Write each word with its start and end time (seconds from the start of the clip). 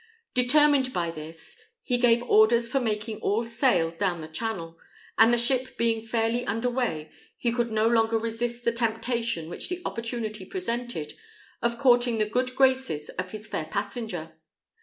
Determined 0.33 0.93
by 0.93 1.11
this, 1.11 1.61
he 1.83 1.99
gave 1.99 2.23
orders 2.23 2.67
for 2.67 2.79
making 2.79 3.19
all 3.19 3.43
sail 3.45 3.91
down 3.91 4.21
the 4.21 4.27
Channel, 4.27 4.79
and 5.19 5.31
the 5.31 5.37
ship 5.37 5.77
being 5.77 6.03
fairly 6.03 6.43
under 6.47 6.71
way, 6.71 7.11
he 7.37 7.51
could 7.51 7.71
no 7.71 7.85
longer 7.87 8.17
resist 8.17 8.63
the 8.65 8.71
temptation 8.71 9.47
which 9.47 9.69
the 9.69 9.79
opportunity 9.85 10.43
presented 10.43 11.13
of 11.61 11.77
courting 11.77 12.17
the 12.17 12.25
good 12.25 12.55
graces 12.55 13.09
of 13.09 13.29
his 13.29 13.45
fair 13.45 13.65
passenger. 13.65 14.33